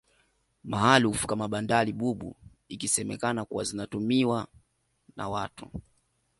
[0.63, 2.35] Maarufu kama bandari bubu
[2.69, 4.47] ikisemekana kuwa zinatumiwa
[5.15, 5.71] na watu